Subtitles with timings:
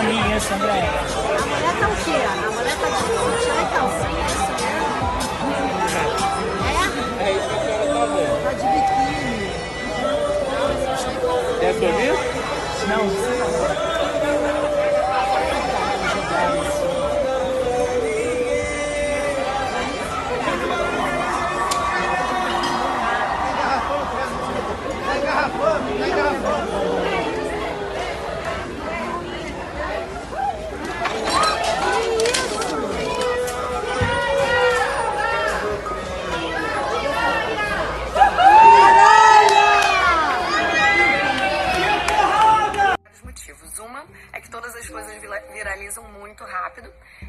[0.00, 0.70] pra mim isso, André.
[0.70, 2.16] A mulher tá o quê?
[2.24, 4.88] A mulher tá de sutiã e calcinha, é isso mesmo?
[6.66, 7.24] É?
[7.24, 8.36] É isso que a senhora tá vendo.
[8.42, 9.50] Tá de biquíni.
[11.60, 11.72] É?
[12.88, 13.89] Não, não.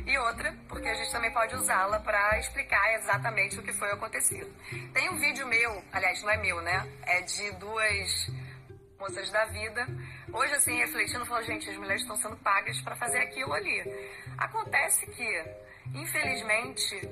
[0.05, 4.49] E outra porque a gente também pode usá-la para explicar exatamente o que foi acontecido.
[4.93, 6.87] Tem um vídeo meu, aliás, não é meu, né?
[7.03, 8.31] É de duas
[9.01, 9.87] moças da vida.
[10.31, 13.83] Hoje, assim, refletindo, falando, gente, as mulheres estão sendo pagas para fazer aquilo ali.
[14.37, 15.45] Acontece que,
[15.93, 17.09] infelizmente,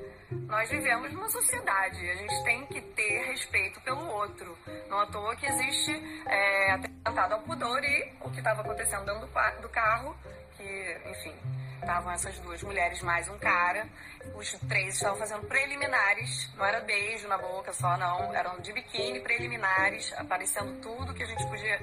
[0.48, 2.10] nós vivemos numa sociedade.
[2.10, 4.56] A gente tem que ter respeito pelo outro.
[4.88, 5.92] Não à toa que existe
[6.28, 9.22] é, atentado ao pudor e o que estava acontecendo dentro
[9.62, 10.16] do, carro,
[10.58, 11.36] que, enfim,
[11.80, 13.88] estavam essas duas mulheres mais um cara.
[14.36, 18.34] Os três estavam fazendo preliminares, não era beijo na boca só, não.
[18.34, 21.80] Eram de biquíni, preliminares, aparecendo tudo que a gente podia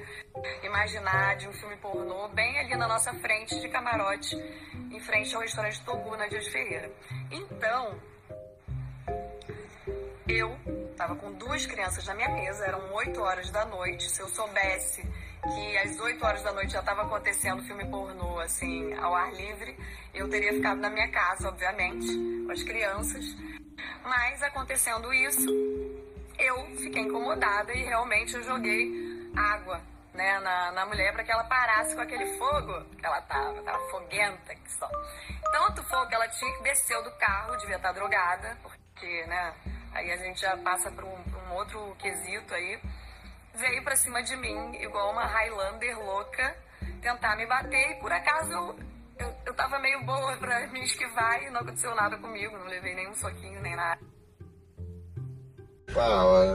[0.63, 4.35] imaginar de um filme pornô, bem ali na nossa frente de camarote,
[4.91, 6.91] em frente ao restaurante Togu, na Dias Ferreira.
[7.31, 7.99] Então,
[10.27, 10.57] eu
[10.91, 14.09] estava com duas crianças na minha mesa, eram 8 horas da noite.
[14.09, 18.93] Se eu soubesse que às 8 horas da noite já estava acontecendo filme pornô, assim,
[18.95, 19.77] ao ar livre,
[20.13, 22.07] eu teria ficado na minha casa, obviamente,
[22.45, 23.25] com as crianças.
[24.03, 25.47] Mas acontecendo isso,
[26.37, 29.81] eu fiquei incomodada e realmente eu joguei água
[30.13, 33.79] né, na, na mulher para que ela parasse com aquele fogo que ela tava, tava
[33.91, 34.89] foguenta que só.
[35.51, 39.53] Tanto fogo que ela tinha que desceu do carro, devia estar drogada, porque, né,
[39.97, 42.79] aí a gente já passa para um, pra um outro quesito aí.
[43.55, 46.55] Veio pra cima de mim, igual uma Highlander louca,
[47.01, 48.75] tentar me bater e por acaso eu,
[49.17, 52.93] eu, eu tava meio boa pra me esquivar e não aconteceu nada comigo, não levei
[52.93, 53.99] nenhum soquinho nem nada.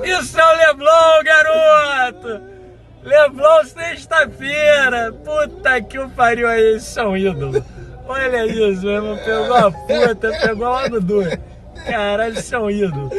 [0.05, 2.63] Isso é o Leblon, garoto!
[3.03, 5.13] Leblon sexta-feira!
[5.13, 7.65] Puta que o pariu aí, esse é um ídolo.
[8.07, 9.17] Olha isso, meu irmão.
[9.17, 11.52] Pegou a puta, pegou a no dois.
[11.87, 13.11] Caralho, esse é um ídolo.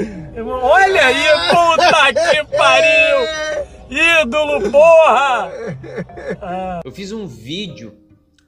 [0.61, 3.63] Olha aí, puta que pariu!
[3.89, 5.51] Ídolo, porra!
[6.83, 7.97] Eu fiz um vídeo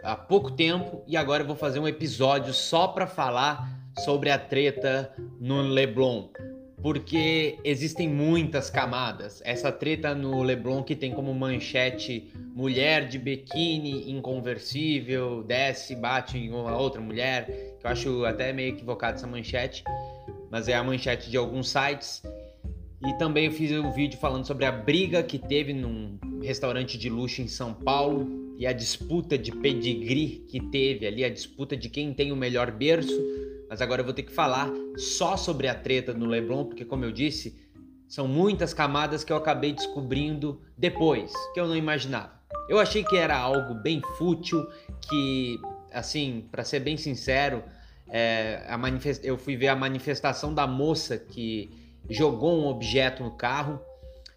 [0.04, 3.68] há pouco tempo e agora vou fazer um episódio só pra falar
[4.04, 6.30] sobre a treta no Leblon.
[6.85, 9.41] Porque existem muitas camadas.
[9.44, 16.51] Essa treta no Leblon que tem como manchete mulher de biquíni inconversível, desce, bate em
[16.51, 17.47] uma outra mulher.
[17.79, 19.84] Que eu acho até meio equivocado essa manchete,
[20.51, 22.22] mas é a manchete de alguns sites.
[23.03, 27.09] E também eu fiz um vídeo falando sobre a briga que teve num restaurante de
[27.09, 31.90] luxo em São Paulo e a disputa de pedigree que teve ali, a disputa de
[31.90, 33.34] quem tem o melhor berço.
[33.75, 37.03] Mas agora eu vou ter que falar só sobre a treta no Leblon, porque como
[37.03, 37.62] eu disse,
[38.08, 42.31] são muitas camadas que eu acabei descobrindo depois, que eu não imaginava.
[42.69, 44.66] Eu achei que era algo bem fútil,
[45.09, 45.59] que,
[45.91, 47.66] assim, para ser bem sincero,
[48.08, 48.66] é,
[49.22, 51.69] eu fui ver a manifestação da moça que
[52.09, 53.81] jogou um objeto no carro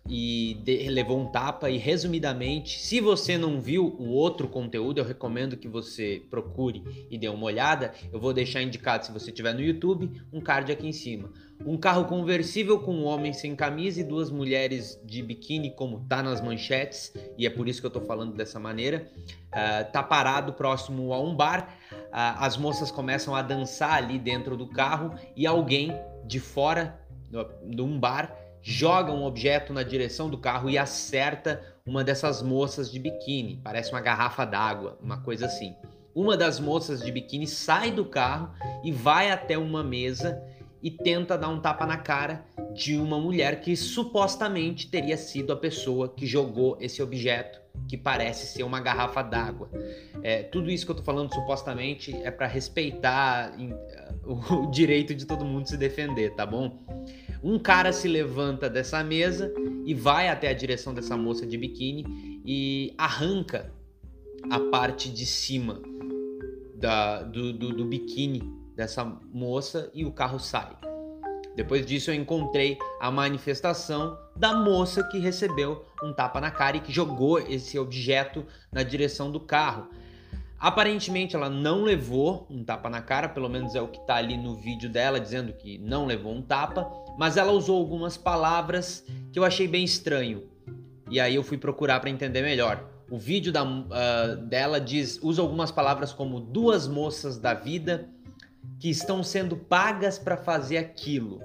[0.09, 1.71] e de- levou um tapa.
[1.71, 7.19] E resumidamente, se você não viu o outro conteúdo, eu recomendo que você procure e
[7.19, 7.93] dê uma olhada.
[8.13, 11.31] Eu vou deixar indicado, se você estiver no YouTube, um card aqui em cima.
[11.67, 16.23] Um carro conversível com um homem sem camisa e duas mulheres de biquíni, como tá
[16.23, 19.11] nas manchetes, e é por isso que eu tô falando dessa maneira.
[19.51, 21.77] Ah, tá parado próximo a um bar.
[22.13, 25.93] Ah, as moças começam a dançar ali dentro do carro e alguém
[26.25, 27.01] de fora
[27.65, 32.91] de um bar joga um objeto na direção do carro e acerta uma dessas moças
[32.91, 33.61] de biquíni.
[33.63, 35.75] Parece uma garrafa d'água, uma coisa assim.
[36.15, 38.51] Uma das moças de biquíni sai do carro
[38.83, 40.43] e vai até uma mesa
[40.83, 42.45] e tenta dar um tapa na cara
[42.75, 48.47] de uma mulher que supostamente teria sido a pessoa que jogou esse objeto, que parece
[48.47, 49.71] ser uma garrafa d'água.
[50.23, 53.75] É, tudo isso que eu tô falando supostamente é para respeitar em-
[54.25, 56.79] o direito de todo mundo se defender, tá bom?
[57.43, 59.53] Um cara se levanta dessa mesa
[59.85, 62.05] e vai até a direção dessa moça de biquíni
[62.45, 63.73] e arranca
[64.51, 65.81] a parte de cima
[66.75, 68.43] da- do, do- do biquíni
[68.75, 70.77] dessa moça e o carro sai.
[71.57, 76.81] Depois disso, eu encontrei a manifestação da moça que recebeu um tapa na cara e
[76.81, 79.89] que jogou esse objeto na direção do carro.
[80.59, 84.37] Aparentemente ela não levou um tapa na cara, pelo menos é o que tá ali
[84.37, 89.39] no vídeo dela dizendo que não levou um tapa, mas ela usou algumas palavras que
[89.39, 90.49] eu achei bem estranho.
[91.09, 92.85] E aí eu fui procurar para entender melhor.
[93.09, 98.09] O vídeo da, uh, dela diz, usa algumas palavras como duas moças da vida
[98.81, 101.41] que estão sendo pagas para fazer aquilo.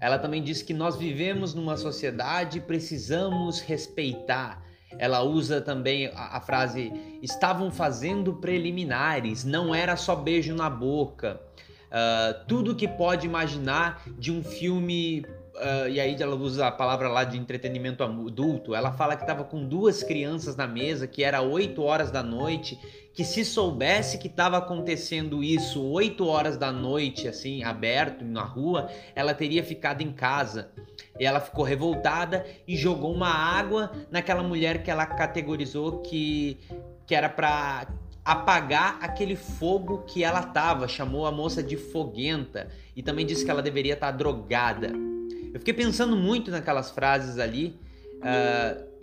[0.00, 4.62] Ela também diz que nós vivemos numa sociedade e precisamos respeitar.
[4.98, 6.92] Ela usa também a, a, frase
[7.22, 11.40] estavam fazendo preliminares, não era só beijo na boca.
[11.86, 17.08] Uh, tudo que pode imaginar de um filme Uh, e aí ela usa a palavra
[17.08, 18.74] lá de entretenimento adulto.
[18.74, 22.76] Ela fala que estava com duas crianças na mesa, que era 8 horas da noite,
[23.14, 28.90] que se soubesse que estava acontecendo isso 8 horas da noite, assim, aberto na rua,
[29.14, 30.72] ela teria ficado em casa.
[31.20, 36.58] E ela ficou revoltada e jogou uma água naquela mulher que ela categorizou que,
[37.06, 37.86] que era para
[38.24, 43.50] apagar aquele fogo que ela tava, chamou a moça de foguenta e também disse que
[43.52, 45.13] ela deveria estar tá drogada.
[45.54, 47.78] Eu fiquei pensando muito naquelas frases ali.
[48.16, 48.94] Uh,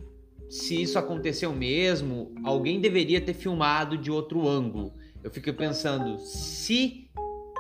[0.50, 4.94] se isso aconteceu mesmo, alguém deveria ter filmado de outro ângulo.
[5.24, 7.10] Eu fiquei pensando, se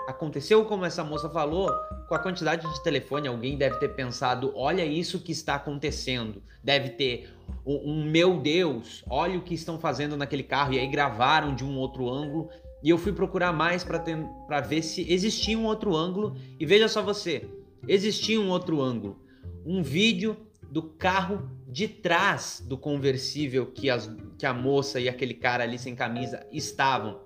[0.09, 1.71] aconteceu como essa moça falou,
[2.09, 6.43] com a quantidade de telefone, alguém deve ter pensado: olha isso que está acontecendo.
[6.61, 7.29] Deve ter
[7.65, 10.73] um, um meu Deus, olha o que estão fazendo naquele carro.
[10.73, 12.49] E aí gravaram de um outro ângulo.
[12.83, 16.35] E eu fui procurar mais para ver se existia um outro ângulo.
[16.59, 17.47] E veja só você,
[17.87, 19.21] existia um outro ângulo.
[19.65, 20.37] Um vídeo
[20.69, 25.77] do carro de trás do conversível que, as, que a moça e aquele cara ali
[25.77, 27.19] sem camisa estavam.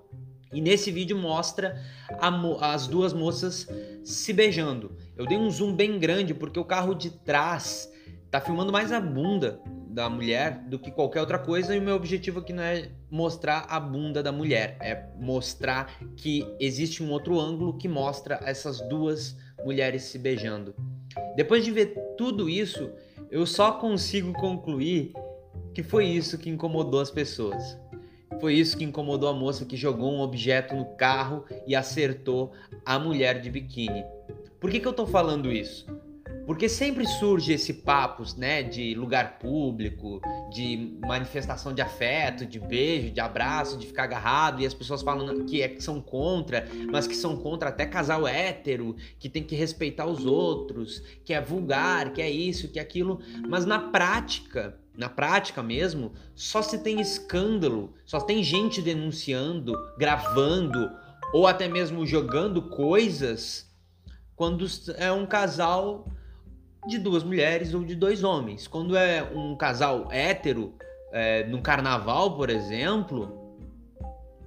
[0.52, 1.80] E nesse vídeo mostra
[2.60, 3.68] as duas moças
[4.04, 4.96] se beijando.
[5.16, 7.92] Eu dei um zoom bem grande porque o carro de trás
[8.30, 11.96] tá filmando mais a bunda da mulher do que qualquer outra coisa e o meu
[11.96, 17.40] objetivo aqui não é mostrar a bunda da mulher, é mostrar que existe um outro
[17.40, 20.72] ângulo que mostra essas duas mulheres se beijando.
[21.34, 21.86] Depois de ver
[22.16, 22.88] tudo isso,
[23.28, 25.12] eu só consigo concluir
[25.74, 27.76] que foi isso que incomodou as pessoas.
[28.40, 32.52] Foi isso que incomodou a moça que jogou um objeto no carro e acertou
[32.84, 34.04] a mulher de biquíni.
[34.60, 35.84] Por que, que eu tô falando isso?
[36.46, 40.20] Porque sempre surge esse papo, né, de lugar público,
[40.52, 45.44] de manifestação de afeto, de beijo, de abraço, de ficar agarrado, e as pessoas falam
[45.44, 49.56] que, é, que são contra, mas que são contra até casal hétero, que tem que
[49.56, 53.20] respeitar os outros, que é vulgar, que é isso, que é aquilo.
[53.48, 60.92] Mas na prática, na prática mesmo, só se tem escândalo, só tem gente denunciando, gravando,
[61.32, 63.66] ou até mesmo jogando coisas
[64.36, 64.66] quando
[64.96, 66.06] é um casal
[66.86, 68.66] de duas mulheres ou de dois homens.
[68.66, 70.74] Quando é um casal hétero,
[71.12, 73.56] é, no carnaval, por exemplo,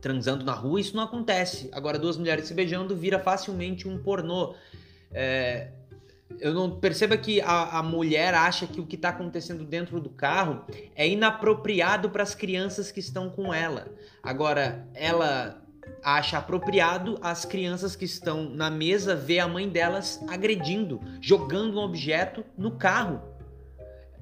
[0.01, 1.69] transando na rua, isso não acontece.
[1.71, 4.55] Agora, duas mulheres se beijando vira facilmente um pornô.
[5.11, 5.71] É,
[6.39, 10.09] eu não perceba que a, a mulher acha que o que está acontecendo dentro do
[10.09, 10.63] carro
[10.95, 13.87] é inapropriado para as crianças que estão com ela.
[14.21, 15.61] Agora, ela
[16.03, 21.83] acha apropriado as crianças que estão na mesa ver a mãe delas agredindo, jogando um
[21.83, 23.21] objeto no carro.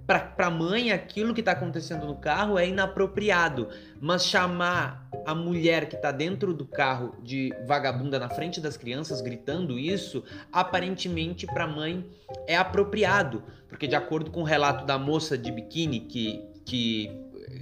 [0.05, 3.67] Para a mãe, aquilo que está acontecendo no carro é inapropriado,
[3.99, 9.19] mas chamar a mulher que está dentro do carro de vagabunda na frente das crianças
[9.19, 12.09] gritando isso, aparentemente para a mãe
[12.47, 17.11] é apropriado, porque de acordo com o relato da moça de biquíni que, que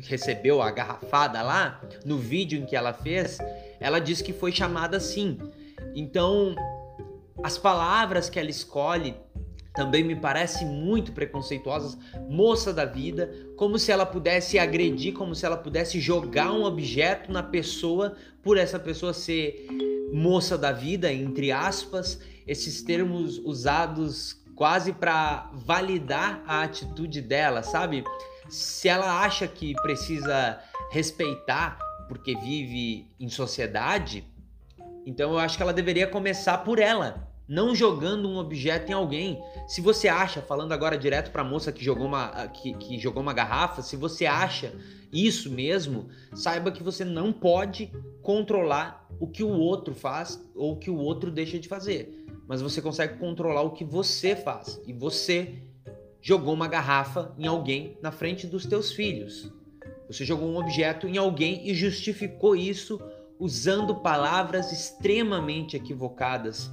[0.04, 3.40] recebeu a garrafada lá, no vídeo em que ela fez,
[3.80, 5.38] ela diz que foi chamada assim.
[5.96, 6.56] Então,
[7.44, 9.16] as palavras que ela escolhe
[9.76, 11.98] também me parecem muito preconceituosas,
[12.30, 17.32] moça da vida, como se ela pudesse agredir, como se ela pudesse jogar um objeto
[17.32, 19.68] na pessoa por essa pessoa ser
[20.14, 28.04] moça da vida, entre aspas, esses termos usados quase para validar a atitude dela, sabe?
[28.48, 30.58] Se ela acha que precisa
[30.92, 34.26] respeitar porque vive em sociedade,
[35.06, 39.40] então eu acho que ela deveria começar por ela, não jogando um objeto em alguém.
[39.68, 43.22] Se você acha, falando agora direto para a moça que jogou uma que, que jogou
[43.22, 44.74] uma garrafa, se você acha
[45.14, 50.78] isso mesmo, saiba que você não pode controlar o que o outro faz ou o
[50.78, 54.82] que o outro deixa de fazer, mas você consegue controlar o que você faz.
[54.88, 55.62] E você
[56.22, 59.52] jogou uma garrafa em alguém na frente dos teus filhos.
[60.08, 63.00] Você jogou um objeto em alguém e justificou isso
[63.40, 66.70] usando palavras extremamente equivocadas.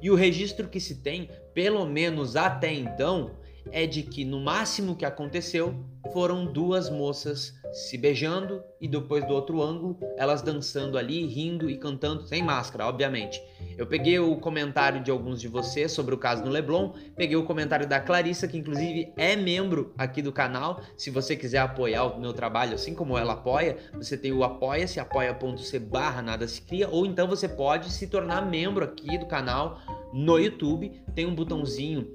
[0.00, 3.36] E o registro que se tem, pelo menos até então,
[3.72, 5.74] é de que no máximo que aconteceu
[6.12, 11.76] foram duas moças se beijando e depois do outro ângulo elas dançando ali, rindo e
[11.76, 13.40] cantando sem máscara, obviamente.
[13.76, 17.44] Eu peguei o comentário de alguns de vocês sobre o caso do Leblon, peguei o
[17.44, 20.80] comentário da Clarissa, que inclusive é membro aqui do canal.
[20.96, 24.98] Se você quiser apoiar o meu trabalho, assim como ela apoia, você tem o apoia-se,
[24.98, 29.78] apoia.c barra nada se cria, ou então você pode se tornar membro aqui do canal
[30.14, 30.90] no YouTube.
[31.14, 32.08] Tem um botãozinho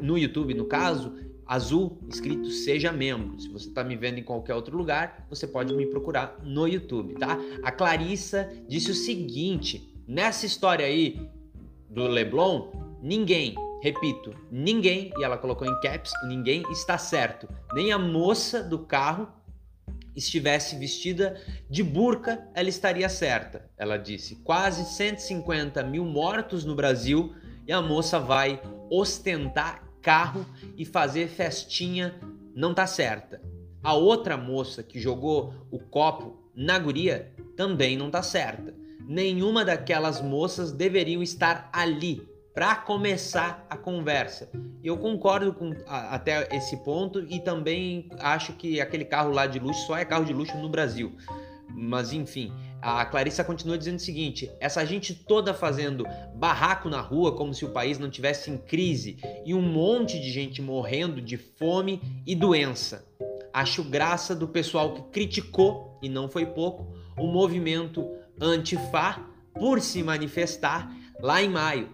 [0.00, 1.14] no YouTube, no caso,
[1.46, 3.38] azul escrito seja membro.
[3.40, 7.14] Se você está me vendo em qualquer outro lugar, você pode me procurar no YouTube,
[7.14, 7.38] tá?
[7.62, 11.30] A Clarissa disse o seguinte: Nessa história aí
[11.88, 12.70] do Leblon,
[13.02, 17.48] ninguém, repito, ninguém, e ela colocou em caps, ninguém está certo.
[17.74, 19.28] Nem a moça do carro
[20.14, 23.70] estivesse vestida de burca, ela estaria certa.
[23.76, 27.34] Ela disse: quase 150 mil mortos no Brasil
[27.66, 30.44] e a moça vai ostentar carro
[30.76, 32.14] e fazer festinha,
[32.54, 33.40] não tá certa.
[33.82, 40.20] A outra moça que jogou o copo na guria também não tá certa nenhuma daquelas
[40.20, 44.50] moças deveriam estar ali para começar a conversa.
[44.84, 49.58] Eu concordo com a, até esse ponto e também acho que aquele carro lá de
[49.58, 51.16] luxo só é carro de luxo no Brasil.
[51.74, 52.52] Mas enfim,
[52.82, 57.64] a Clarissa continua dizendo o seguinte: essa gente toda fazendo barraco na rua como se
[57.64, 62.34] o país não tivesse em crise e um monte de gente morrendo de fome e
[62.34, 63.06] doença.
[63.52, 68.10] Acho graça do pessoal que criticou, e não foi pouco, o movimento
[68.40, 69.20] Antifa
[69.54, 71.88] por se manifestar lá em maio,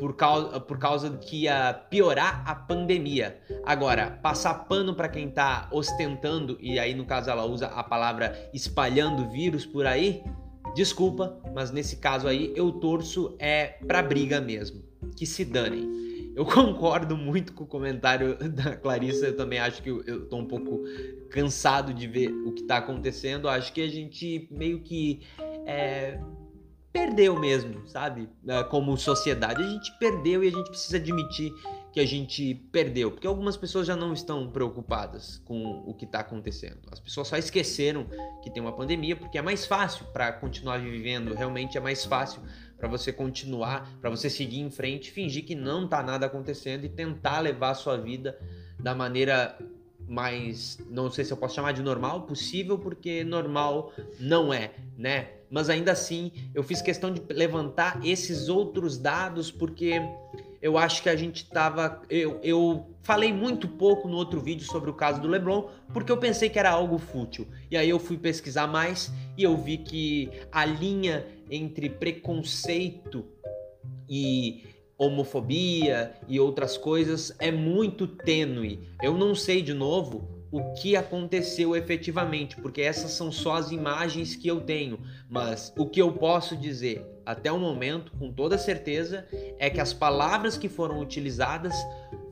[0.00, 3.38] por causa, por causa que ia piorar a pandemia.
[3.64, 8.48] Agora, passar pano para quem está ostentando, e aí no caso ela usa a palavra
[8.54, 10.24] espalhando vírus por aí,
[10.74, 14.82] desculpa, mas nesse caso aí eu torço é pra briga mesmo.
[15.14, 16.32] Que se danem.
[16.34, 19.26] Eu concordo muito com o comentário da Clarissa.
[19.26, 20.82] Eu também acho que eu, eu tô um pouco
[21.28, 23.48] cansado de ver o que tá acontecendo.
[23.48, 25.20] Acho que a gente meio que
[25.66, 26.18] é,
[26.92, 28.28] perdeu mesmo, sabe?
[28.46, 29.62] É, como sociedade.
[29.62, 31.52] A gente perdeu e a gente precisa admitir
[31.92, 36.20] que a gente perdeu, porque algumas pessoas já não estão preocupadas com o que está
[36.20, 36.78] acontecendo.
[36.90, 38.06] As pessoas só esqueceram
[38.42, 42.42] que tem uma pandemia porque é mais fácil para continuar vivendo, realmente é mais fácil
[42.78, 46.88] para você continuar, para você seguir em frente, fingir que não está nada acontecendo e
[46.88, 48.38] tentar levar a sua vida
[48.78, 49.58] da maneira
[50.10, 55.28] mais, não sei se eu posso chamar de normal possível, porque normal não é, né?
[55.48, 60.02] Mas ainda assim, eu fiz questão de levantar esses outros dados porque
[60.60, 62.02] eu acho que a gente tava.
[62.10, 66.18] Eu, eu falei muito pouco no outro vídeo sobre o caso do Leblon, porque eu
[66.18, 67.46] pensei que era algo fútil.
[67.70, 73.24] E aí eu fui pesquisar mais e eu vi que a linha entre preconceito
[74.08, 74.64] e
[75.00, 78.86] homofobia e outras coisas é muito tênue.
[79.02, 84.36] Eu não sei de novo o que aconteceu efetivamente, porque essas são só as imagens
[84.36, 89.26] que eu tenho, mas o que eu posso dizer até o momento, com toda certeza,
[89.58, 91.74] é que as palavras que foram utilizadas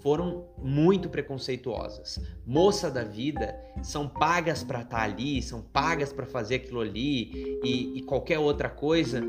[0.00, 2.20] foram muito preconceituosas.
[2.44, 7.60] Moça da vida são pagas para estar tá ali, são pagas para fazer aquilo ali
[7.64, 9.22] e, e qualquer outra coisa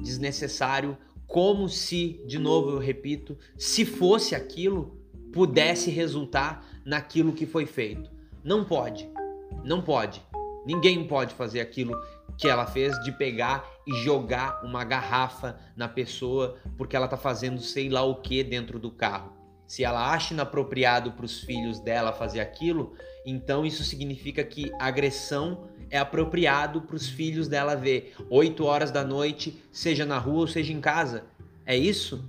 [0.00, 4.98] desnecessário, como se, de novo eu repito, se fosse aquilo,
[5.32, 8.10] pudesse resultar naquilo que foi feito.
[8.42, 9.08] Não pode,
[9.64, 10.22] não pode.
[10.66, 11.94] Ninguém pode fazer aquilo
[12.38, 17.60] que ela fez de pegar e jogar uma garrafa na pessoa porque ela tá fazendo
[17.60, 19.32] sei lá o que dentro do carro.
[19.66, 25.68] Se ela acha inapropriado para os filhos dela fazer aquilo, então isso significa que agressão
[25.90, 30.46] é apropriado para os filhos dela ver 8 horas da noite, seja na rua ou
[30.46, 31.24] seja em casa.
[31.66, 32.24] É isso?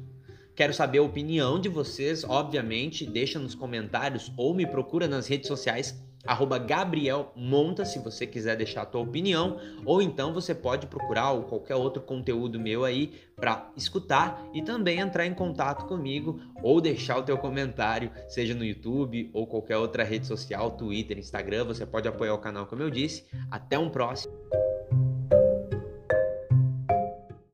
[0.56, 5.48] Quero saber a opinião de vocês, obviamente, deixa nos comentários ou me procura nas redes
[5.48, 10.88] sociais arroba Gabriel Monta, se você quiser deixar a tua opinião, ou então você pode
[10.88, 16.80] procurar qualquer outro conteúdo meu aí para escutar e também entrar em contato comigo ou
[16.80, 21.86] deixar o teu comentário, seja no YouTube ou qualquer outra rede social, Twitter, Instagram, você
[21.86, 23.26] pode apoiar o canal como eu disse.
[23.52, 24.34] Até um próximo.